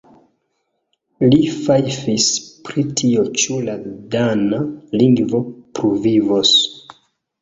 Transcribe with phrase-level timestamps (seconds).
[1.33, 2.29] Li fajfis
[2.69, 3.75] pri tio ĉu la
[4.19, 4.63] dana
[5.01, 5.43] lingvo
[5.81, 6.57] pluvivos.